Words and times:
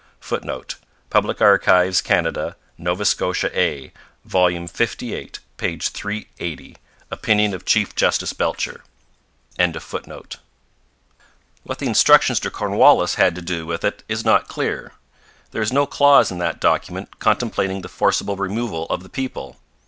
[Footnote: 0.19 0.77
Public 1.11 1.41
Archives, 1.43 2.01
Canada. 2.01 2.55
Nova 2.75 3.05
Scotia 3.05 3.51
A, 3.55 3.93
vol. 4.25 4.49
lviii, 4.49 5.39
p. 5.57 5.77
380. 5.77 6.77
Opinion 7.11 7.53
of 7.53 7.65
Chief 7.65 7.95
Justice 7.95 8.33
Belcher.] 8.33 8.83
What 9.57 10.39
the 11.77 11.85
instructions 11.85 12.39
to 12.39 12.49
Cornwallis 12.49 13.13
had 13.13 13.35
to 13.35 13.43
do 13.43 13.67
with 13.67 13.83
it 13.83 14.01
is 14.09 14.25
not 14.25 14.47
clear. 14.47 14.93
There 15.51 15.61
is 15.61 15.71
no 15.71 15.85
clause 15.85 16.31
in 16.31 16.39
that 16.39 16.59
document 16.59 17.19
contemplating 17.19 17.81
the 17.81 17.87
forcible 17.87 18.37
removal 18.37 18.87
of 18.87 19.03
the 19.03 19.09
people. 19.09 19.57